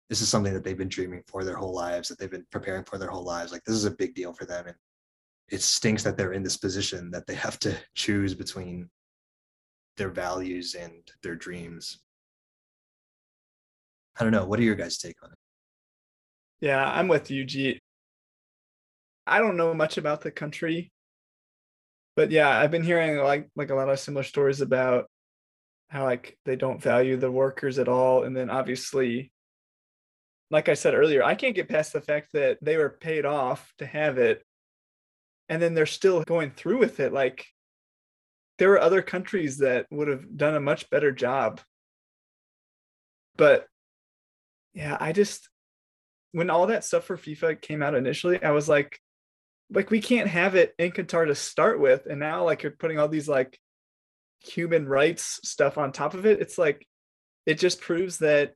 [0.09, 2.85] this is something that they've been dreaming for their whole lives, that they've been preparing
[2.85, 3.53] for their whole lives.
[3.53, 4.67] Like this is a big deal for them.
[4.67, 4.77] And
[5.49, 8.89] it stinks that they're in this position that they have to choose between
[9.97, 10.93] their values and
[11.23, 12.01] their dreams.
[14.19, 14.47] I don't know.
[14.47, 15.39] What are your guys' take on it?
[16.61, 17.81] Yeah, I'm with you, G.
[19.27, 20.91] I don't know much about the country
[22.17, 25.09] but yeah, I've been hearing like like a lot of similar stories about
[25.89, 29.31] how like they don't value the workers at all, and then obviously,
[30.51, 33.73] like I said earlier, I can't get past the fact that they were paid off
[33.79, 34.45] to have it,
[35.49, 37.13] and then they're still going through with it.
[37.13, 37.47] Like
[38.59, 41.61] there were other countries that would have done a much better job,
[43.37, 43.67] but
[44.75, 45.49] yeah, I just
[46.33, 49.01] when all that stuff for FIFA came out initially, I was like,
[49.71, 52.99] like we can't have it in Qatar to start with, and now like you're putting
[52.99, 53.59] all these like
[54.41, 56.41] human rights stuff on top of it.
[56.41, 56.87] It's like
[57.47, 58.53] it just proves that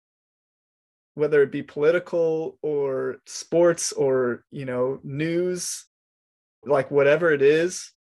[1.20, 5.84] whether it be political or sports or you know news,
[6.64, 7.92] like whatever it is,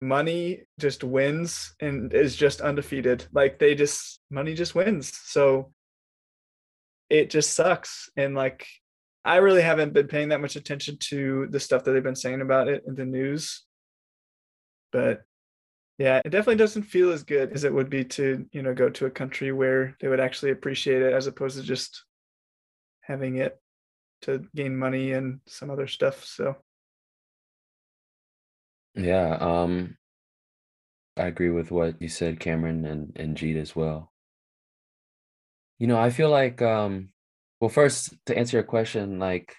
[0.00, 3.26] money just wins and is just undefeated.
[3.32, 5.12] Like they just money just wins.
[5.24, 5.72] So
[7.10, 8.08] it just sucks.
[8.16, 8.66] And like
[9.24, 12.40] I really haven't been paying that much attention to the stuff that they've been saying
[12.40, 13.64] about it in the news.
[14.92, 15.22] But
[15.98, 18.88] yeah, it definitely doesn't feel as good as it would be to, you know, go
[18.88, 22.04] to a country where they would actually appreciate it as opposed to just
[23.10, 23.58] having it
[24.22, 26.24] to gain money and some other stuff.
[26.24, 26.56] So
[28.94, 29.96] yeah, um
[31.16, 34.12] I agree with what you said, Cameron and, and Jeet as well.
[35.78, 37.10] You know, I feel like um
[37.60, 39.54] well, first, to answer your question, like,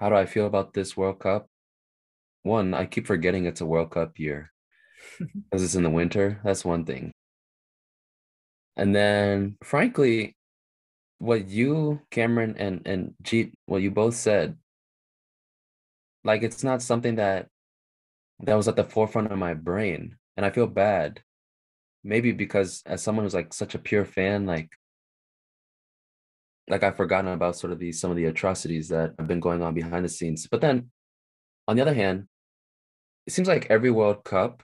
[0.00, 1.48] how do I feel about this World Cup?
[2.42, 4.50] One, I keep forgetting it's a World Cup year
[5.18, 6.40] because it's in the winter.
[6.42, 7.12] That's one thing.
[8.76, 10.34] And then, frankly,
[11.20, 14.56] what you, Cameron, and and Jeet, what you both said,
[16.24, 17.48] like, it's not something that
[18.40, 21.22] that was at the forefront of my brain, and I feel bad.
[22.02, 24.70] Maybe because as someone who's like such a pure fan, like
[26.68, 29.62] like I've forgotten about sort of these some of the atrocities that have been going
[29.62, 30.48] on behind the scenes.
[30.50, 30.90] But then
[31.68, 32.28] on the other hand,
[33.26, 34.62] it seems like every World Cup,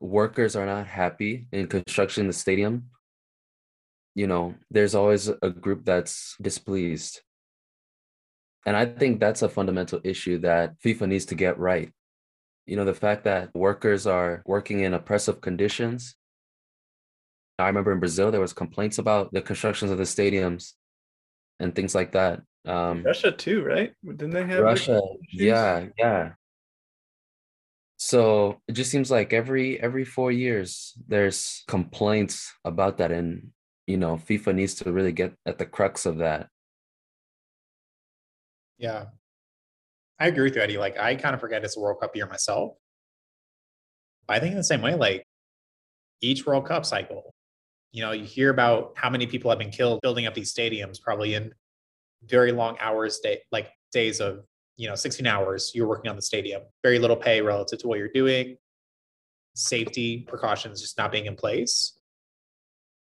[0.00, 2.90] workers are not happy in construction the stadium.
[4.20, 7.22] You know, there's always a group that's displeased.
[8.66, 11.90] And I think that's a fundamental issue that FIFA needs to get right.
[12.66, 16.16] You know, the fact that workers are working in oppressive conditions.
[17.58, 20.74] I remember in Brazil, there was complaints about the constructions of the stadiums
[21.58, 22.42] and things like that.
[22.66, 23.94] Um, Russia too, right?
[24.04, 25.00] Didn't they have Russia,
[25.32, 26.32] yeah, yeah.
[27.96, 33.52] So it just seems like every every four years there's complaints about that, and
[33.86, 36.48] you know FIFA needs to really get at the crux of that.
[38.78, 39.06] Yeah,
[40.18, 40.78] I agree with you, Eddie.
[40.78, 42.74] Like I kind of forget it's a World Cup year myself.
[44.28, 45.24] I think in the same way, like
[46.20, 47.34] each World Cup cycle,
[47.92, 51.00] you know, you hear about how many people have been killed building up these stadiums,
[51.00, 51.52] probably in
[52.24, 54.44] very long hours, day like days of
[54.76, 56.62] you know 16 hours you're working on the stadium.
[56.82, 58.56] Very little pay relative to what you're doing.
[59.54, 61.98] Safety precautions just not being in place.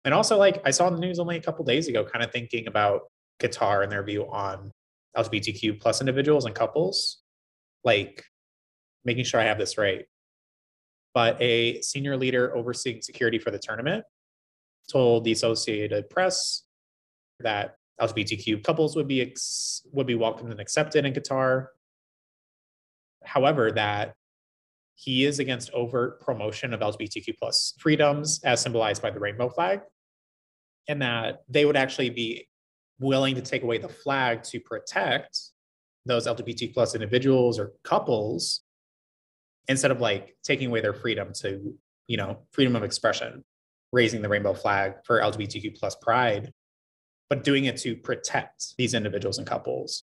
[0.03, 2.31] And also, like I saw in the news only a couple days ago, kind of
[2.31, 3.01] thinking about
[3.39, 4.71] Qatar and their view on
[5.17, 7.19] LGBTQ plus individuals and couples,
[7.83, 8.23] like
[9.05, 10.05] making sure I have this right.
[11.13, 14.05] But a senior leader overseeing security for the tournament
[14.91, 16.63] told the Associated Press
[17.39, 21.67] that LGBTQ couples would be ex- would be welcomed and accepted in Qatar.
[23.23, 24.15] However, that
[25.01, 29.81] he is against overt promotion of LGBTQ plus freedoms as symbolized by the rainbow flag,
[30.87, 32.47] and that they would actually be
[32.99, 35.39] willing to take away the flag to protect
[36.05, 38.61] those LGBT plus individuals or couples
[39.67, 41.75] instead of like taking away their freedom to,
[42.07, 43.43] you know, freedom of expression,
[43.91, 46.51] raising the rainbow flag for LGBTQ plus pride
[47.31, 50.03] but doing it to protect these individuals and couples.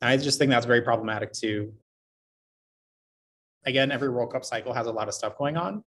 [0.00, 1.74] I just think that's very problematic too.
[3.64, 5.84] Again, every World Cup cycle has a lot of stuff going on.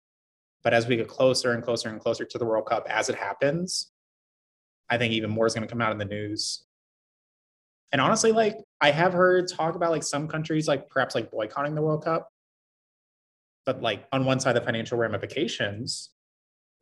[0.63, 3.15] But as we get closer and closer and closer to the World Cup, as it
[3.15, 3.91] happens,
[4.89, 6.63] I think even more is going to come out in the news.
[7.91, 11.75] And honestly, like I have heard talk about like some countries like perhaps like boycotting
[11.75, 12.29] the World Cup.
[13.65, 16.13] But like on one side, the financial ramifications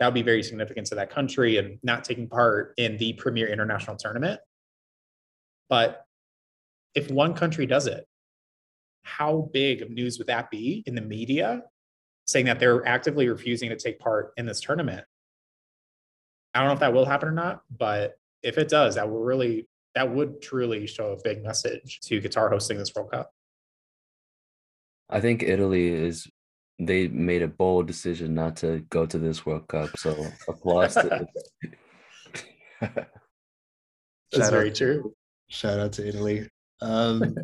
[0.02, 3.48] that would be very significant to that country and not taking part in the premier
[3.48, 4.42] international tournament.
[5.70, 6.06] But
[6.96, 8.08] if one country does it,
[9.04, 11.64] how big of news would that be in the media
[12.26, 15.04] saying that they're actively refusing to take part in this tournament?
[16.54, 19.24] I don't know if that will happen or not, but if it does, that will
[19.24, 23.32] really that would truly show a big message to Qatar hosting this World Cup.
[25.10, 26.28] I think Italy is
[26.80, 29.90] they made a bold decision not to go to this World Cup.
[29.98, 31.28] So applause to
[34.32, 35.14] That's very true.
[35.50, 36.48] Shout out to Italy.
[36.82, 37.36] Um,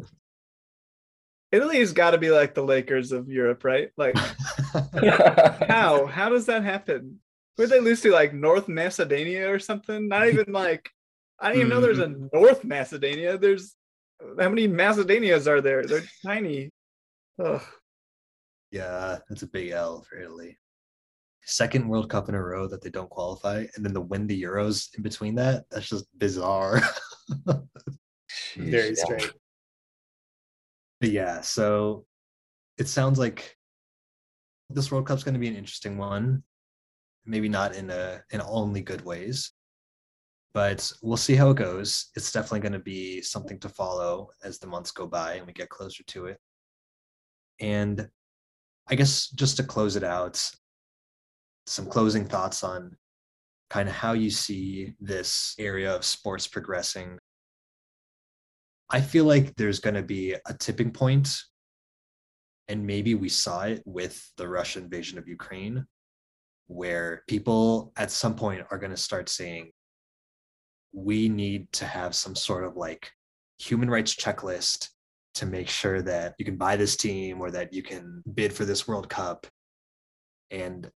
[1.52, 3.90] Italy's got to be like the Lakers of Europe, right?
[3.98, 4.18] Like,
[5.68, 6.06] how?
[6.06, 7.20] How does that happen?
[7.58, 10.08] Would they lose to like North Macedonia or something?
[10.08, 10.90] Not even like,
[11.40, 12.28] I didn't even know there's a mm-hmm.
[12.34, 13.38] North Macedonia.
[13.38, 13.76] There's
[14.40, 15.86] how many Macedonias are there?
[15.86, 16.72] They're tiny.
[17.44, 17.62] Ugh.
[18.72, 20.58] Yeah, that's a big L for Italy.
[21.44, 24.44] Second World Cup in a row that they don't qualify, and then to win the
[24.44, 26.82] Euros in between that, that's just bizarre.
[28.58, 29.32] Very strange.
[31.00, 32.06] But yeah, so
[32.78, 33.56] it sounds like
[34.70, 36.44] this World Cup's going to be an interesting one.
[37.26, 39.52] Maybe not in a in only good ways,
[40.54, 42.10] but we'll see how it goes.
[42.16, 45.54] It's definitely going to be something to follow as the months go by and we
[45.54, 46.40] get closer to it.
[47.60, 48.10] And
[48.88, 50.42] I guess just to close it out,
[51.66, 52.96] some closing thoughts on
[53.70, 57.20] kind of how you see this area of sports progressing.
[58.90, 61.36] I feel like there's going to be a tipping point,
[62.68, 65.86] and maybe we saw it with the Russian invasion of Ukraine,
[66.68, 69.72] where people at some point are going to start saying,
[70.94, 73.12] we need to have some sort of like
[73.60, 74.90] human rights checklist
[75.36, 78.66] to make sure that you can buy this team or that you can bid for
[78.66, 79.46] this World Cup.
[80.50, 80.90] And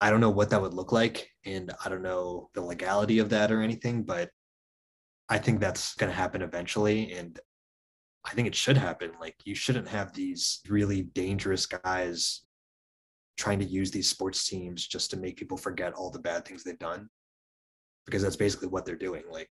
[0.00, 1.30] I don't know what that would look like.
[1.46, 4.30] And I don't know the legality of that or anything, but
[5.28, 7.12] I think that's going to happen eventually.
[7.12, 7.38] And
[8.24, 9.12] I think it should happen.
[9.20, 12.42] Like, you shouldn't have these really dangerous guys
[13.36, 16.62] trying to use these sports teams just to make people forget all the bad things
[16.62, 17.08] they've done
[18.06, 19.24] because that's basically what they're doing.
[19.30, 19.50] Like,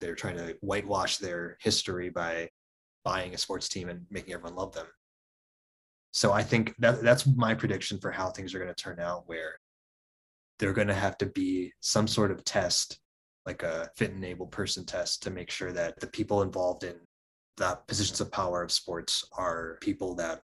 [0.00, 2.50] they're trying to whitewash their history by
[3.04, 4.86] buying a sports team and making everyone love them.
[6.12, 9.24] So I think that that's my prediction for how things are going to turn out,
[9.26, 9.54] where
[10.58, 13.00] they're going to have to be some sort of test
[13.48, 16.96] like a fit and able person test to make sure that the people involved in
[17.56, 20.42] the positions of power of sports are people that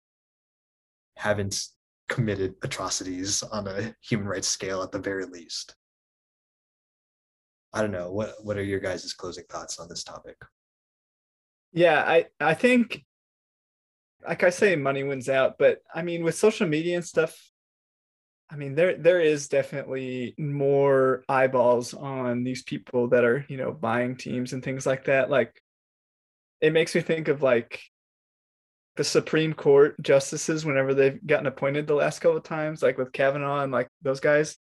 [1.16, 1.68] haven't
[2.10, 5.76] committed atrocities on a human rights scale at the very least.
[7.72, 8.12] I don't know.
[8.12, 10.36] What what are your guys' closing thoughts on this topic?
[11.72, 13.06] Yeah, I I think
[14.28, 17.49] like I say money wins out, but I mean with social media and stuff,
[18.52, 23.72] I mean there there is definitely more eyeballs on these people that are, you know,
[23.72, 25.30] buying teams and things like that.
[25.30, 25.62] Like
[26.62, 27.82] it makes me think of like
[28.96, 33.14] the Supreme Court justices whenever they've gotten appointed the last couple of times, like with
[33.14, 34.58] Kavanaugh and like those guys.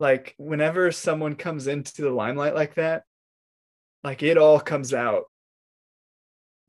[0.00, 3.04] Like whenever someone comes into the limelight like that,
[4.02, 5.24] like it all comes out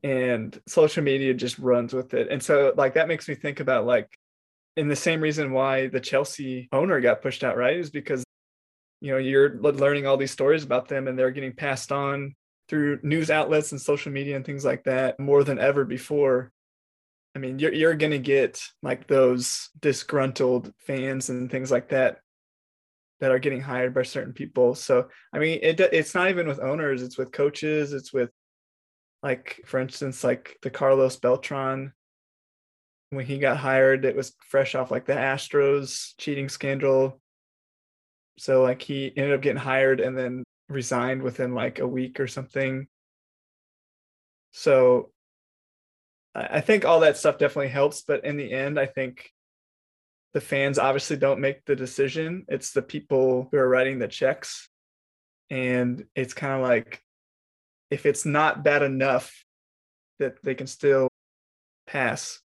[0.02, 2.28] and social media just runs with it.
[2.30, 4.08] And so like that makes me think about like
[4.76, 7.76] in the same reason why the Chelsea owner got pushed out, right?
[7.76, 8.24] Is because
[9.00, 12.34] you know, you're learning all these stories about them and they're getting passed on
[12.68, 16.52] through news outlets and social media and things like that more than ever before.
[17.34, 22.18] I mean, you're you're gonna get like those disgruntled fans and things like that
[23.20, 24.74] that are getting hired by certain people.
[24.74, 27.92] So I mean, it it's not even with owners; it's with coaches.
[27.92, 28.30] It's with
[29.22, 31.92] like, for instance, like the Carlos Beltran
[33.10, 34.04] when he got hired.
[34.04, 37.20] It was fresh off like the Astros cheating scandal.
[38.38, 42.26] So like he ended up getting hired and then resigned within like a week or
[42.26, 42.86] something.
[44.52, 45.10] So
[46.34, 49.30] I think all that stuff definitely helps, but in the end, I think
[50.32, 52.44] the fans obviously don't make the decision.
[52.48, 54.68] It's the people who are writing the checks.
[55.50, 57.02] And it's kind of like
[57.90, 59.44] if it's not bad enough
[60.20, 61.08] that they can still
[61.88, 62.40] pass.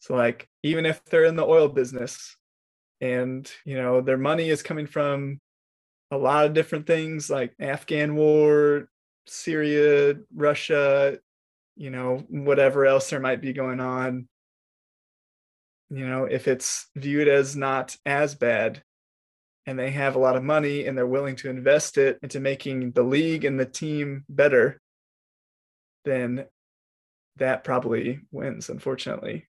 [0.00, 2.36] So like even if they're in the oil business
[3.00, 5.40] and you know their money is coming from
[6.10, 8.88] a lot of different things like Afghan war,
[9.26, 11.18] Syria, Russia,
[11.76, 14.28] you know, whatever else there might be going on.
[15.88, 18.82] You know, if it's viewed as not as bad
[19.66, 22.92] and they have a lot of money and they're willing to invest it into making
[22.92, 24.80] the league and the team better,
[26.04, 26.46] then
[27.36, 29.46] that probably wins, unfortunately.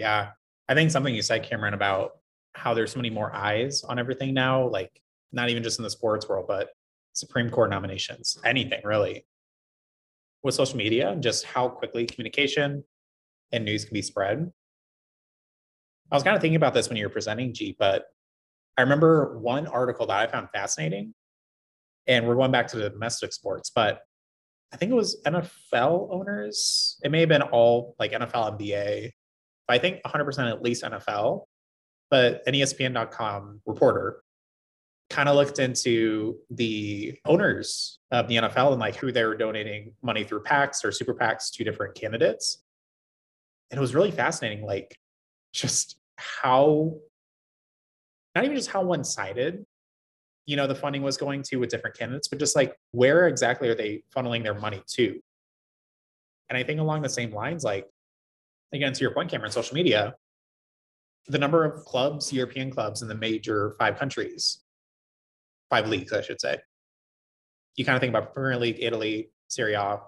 [0.00, 0.30] Yeah.
[0.66, 2.12] I think something you said, Cameron, about
[2.54, 4.90] how there's so many more eyes on everything now, like
[5.30, 6.70] not even just in the sports world, but
[7.12, 9.26] Supreme Court nominations, anything really
[10.42, 12.82] with social media just how quickly communication
[13.52, 14.50] and news can be spread.
[16.10, 18.04] I was kind of thinking about this when you were presenting, G, but
[18.78, 21.14] I remember one article that I found fascinating.
[22.06, 24.00] And we're going back to the domestic sports, but
[24.72, 26.98] I think it was NFL owners.
[27.04, 29.10] It may have been all like NFL, NBA,
[29.68, 31.44] I think 100% at least NFL.
[32.10, 34.22] But an ESPN.com reporter
[35.10, 39.92] kind of looked into the owners of the NFL and like who they were donating
[40.02, 42.62] money through PACs or super PACs to different candidates.
[43.70, 44.96] And it was really fascinating, like
[45.52, 46.96] just how,
[48.34, 49.64] not even just how one sided,
[50.46, 53.68] you know, the funding was going to with different candidates, but just like where exactly
[53.68, 55.20] are they funneling their money to?
[56.48, 57.86] And I think along the same lines, like,
[58.72, 60.14] again, to your point, Cameron, social media,
[61.28, 64.62] the number of clubs, European clubs in the major five countries
[65.70, 66.58] five leagues, I should say.
[67.76, 70.00] You kind of think about Premier League, Italy, Serie A,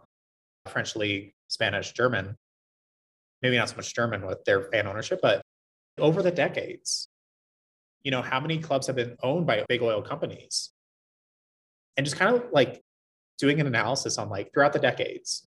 [0.68, 2.36] French League, Spanish, German.
[3.40, 5.42] Maybe not so much German with their fan ownership, but
[5.98, 7.08] over the decades,
[8.02, 10.70] you know, how many clubs have been owned by big oil companies?
[11.96, 12.82] And just kind of like
[13.38, 15.46] doing an analysis on like throughout the decades,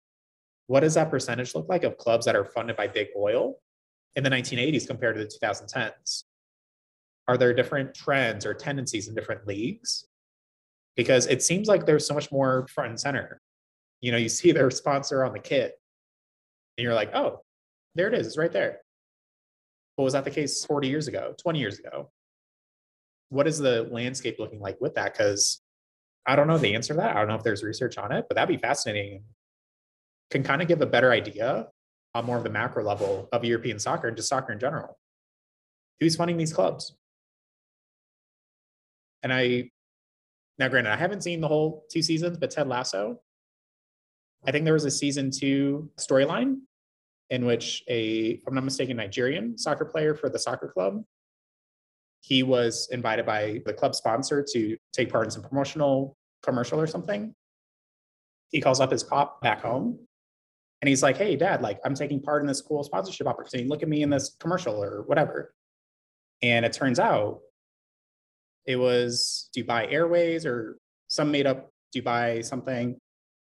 [0.72, 3.59] what does that percentage look like of clubs that are funded by big oil
[4.15, 6.24] in the 1980s compared to the 2010s?
[7.28, 10.05] are there different trends or tendencies in different leagues?
[10.97, 13.41] Because it seems like there's so much more front and center.
[14.01, 15.80] You know, you see their sponsor on the kit,
[16.78, 17.41] and you're like, oh,
[17.95, 18.80] there it is, it's right there.
[19.95, 22.11] But was that the case 40 years ago, 20 years ago?
[23.30, 25.13] What is the landscape looking like with that?
[25.13, 25.61] Because
[26.26, 27.15] I don't know the answer to that.
[27.15, 29.24] I don't know if there's research on it, but that'd be fascinating.
[30.32, 31.67] Can kind of give a better idea
[32.13, 34.97] on more of the macro level of European soccer and just soccer in general.
[35.99, 36.95] Who's funding these clubs?
[39.23, 39.69] And I
[40.57, 43.19] now granted I haven't seen the whole two seasons, but Ted Lasso,
[44.45, 46.57] I think there was a season two storyline
[47.29, 51.03] in which a, if I'm not mistaken, Nigerian soccer player for the soccer club.
[52.19, 56.88] He was invited by the club sponsor to take part in some promotional commercial or
[56.88, 57.34] something.
[58.49, 59.99] He calls up his pop back home
[60.82, 63.69] and he's like, Hey, dad, like I'm taking part in this cool sponsorship opportunity.
[63.69, 65.53] Look at me in this commercial or whatever.
[66.41, 67.41] And it turns out
[68.65, 70.77] It was Dubai Airways or
[71.07, 72.99] some made up Dubai something,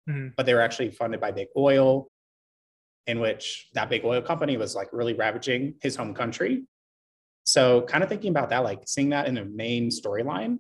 [0.10, 0.36] Mhm.
[0.36, 2.08] but they were actually funded by Big Oil,
[3.08, 6.66] in which that big oil company was like really ravaging his home country.
[7.46, 10.60] So, kind of thinking about that, like seeing that in the main storyline,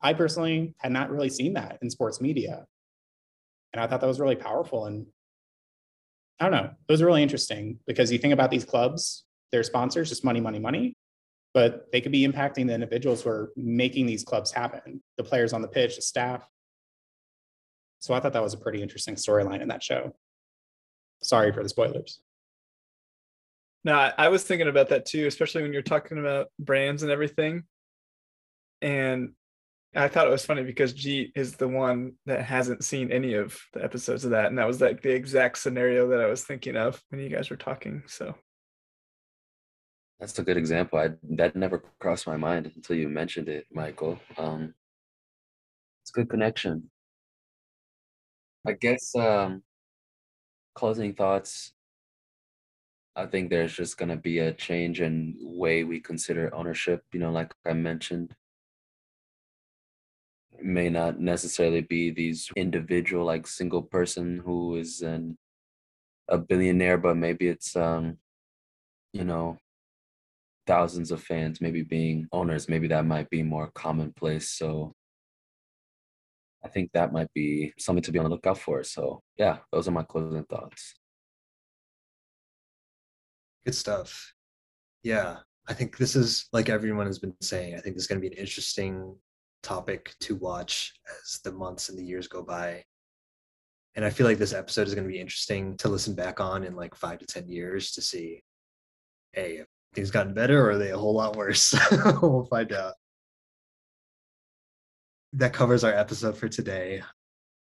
[0.00, 2.66] I personally had not really seen that in sports media.
[3.72, 4.86] And I thought that was really powerful.
[4.86, 5.06] And
[6.38, 10.10] I don't know, it was really interesting because you think about these clubs, their sponsors,
[10.10, 10.96] just money, money, money,
[11.54, 15.52] but they could be impacting the individuals who are making these clubs happen the players
[15.52, 16.46] on the pitch, the staff.
[18.00, 20.14] So I thought that was a pretty interesting storyline in that show.
[21.22, 22.20] Sorry for the spoilers.
[23.84, 27.64] No, I was thinking about that too, especially when you're talking about brands and everything.
[28.82, 29.30] And
[29.96, 33.58] I thought it was funny because G is the one that hasn't seen any of
[33.72, 34.46] the episodes of that.
[34.46, 37.48] And that was like the exact scenario that I was thinking of when you guys
[37.48, 38.02] were talking.
[38.06, 38.34] So
[40.20, 40.98] That's a good example.
[40.98, 44.18] I that never crossed my mind until you mentioned it, Michael.
[44.36, 44.74] Um,
[46.02, 46.90] it's a good connection.
[48.66, 49.62] I guess um,
[50.74, 51.72] closing thoughts.
[53.14, 57.02] I think there's just gonna be a change in way we consider ownership.
[57.12, 58.34] You know, like I mentioned,
[60.62, 65.36] may not necessarily be these individual, like single person who is an
[66.28, 68.18] a billionaire, but maybe it's um,
[69.12, 69.56] you know,
[70.66, 74.92] thousands of fans maybe being owners maybe that might be more commonplace so
[76.64, 79.86] i think that might be something to be on the lookout for so yeah those
[79.86, 80.96] are my closing thoughts
[83.66, 84.32] Good stuff.
[85.02, 85.38] Yeah,
[85.68, 87.74] I think this is like everyone has been saying.
[87.74, 89.16] I think this is going to be an interesting
[89.66, 92.84] topic to watch as the months and the years go by.
[93.96, 96.62] And I feel like this episode is going to be interesting to listen back on
[96.62, 98.42] in like five to 10 years to see,
[99.32, 99.64] hey,
[99.94, 101.74] things gotten better or are they a whole lot worse?
[102.22, 102.94] we'll find out.
[105.32, 107.02] That covers our episode for today.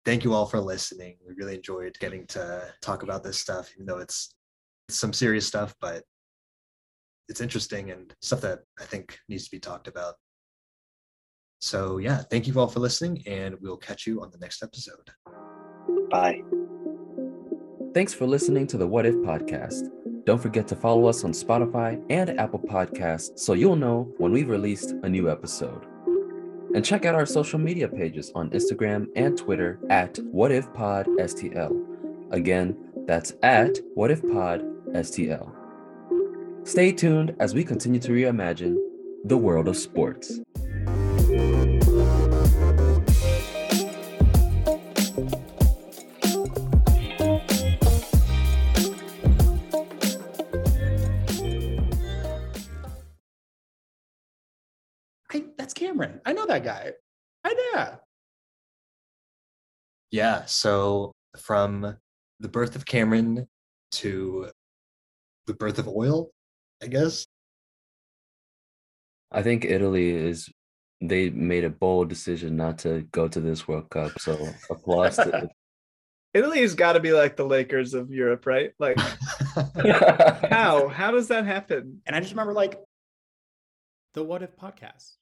[0.04, 1.18] Thank you all for listening.
[1.28, 4.34] We really enjoyed getting to talk about this stuff, even though it's
[4.90, 6.04] it's some serious stuff, but
[7.30, 10.16] it's interesting and stuff that I think needs to be talked about.
[11.62, 15.12] So, yeah, thank you all for listening, and we'll catch you on the next episode.
[16.10, 16.42] Bye.
[17.94, 19.90] thanks for listening to the what if podcast.
[20.26, 24.50] Don't forget to follow us on spotify and apple podcasts so you'll know when we've
[24.50, 25.86] released a new episode.
[26.74, 31.06] And check out our social media pages on instagram and twitter at what if pod
[31.20, 31.72] stl
[32.32, 34.62] again that's at what if pod
[34.94, 35.52] stl
[36.64, 38.78] stay tuned as we continue to reimagine
[39.26, 40.40] the world of sports
[56.52, 56.92] that guy.
[57.44, 57.96] I yeah.
[60.12, 61.98] Yeah, so from
[62.40, 63.48] the birth of Cameron
[63.94, 64.50] to
[65.48, 66.30] the birth of oil,
[66.84, 67.26] I guess.
[69.32, 70.52] I think Italy is
[71.00, 74.20] they made a bold decision not to go to this World Cup.
[74.20, 75.50] So applause to
[76.34, 78.72] Italy's got to be like the Lakers of Europe, right?
[78.80, 79.00] Like
[80.50, 80.90] how?
[80.90, 82.02] How does that happen?
[82.06, 82.78] And I just remember like
[84.14, 85.16] the What If podcast.